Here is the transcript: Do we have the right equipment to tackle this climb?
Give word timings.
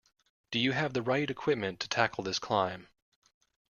Do 0.49 0.57
we 0.59 0.73
have 0.73 0.93
the 0.95 1.03
right 1.03 1.29
equipment 1.29 1.79
to 1.81 1.87
tackle 1.87 2.23
this 2.23 2.39
climb? 2.39 2.87